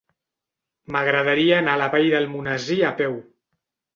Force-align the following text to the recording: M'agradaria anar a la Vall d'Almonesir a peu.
M'agradaria 0.95 1.59
anar 1.63 1.75
a 1.77 1.79
la 1.83 1.89
Vall 1.95 2.09
d'Almonesir 2.15 2.79
a 2.91 2.93
peu. 3.03 3.15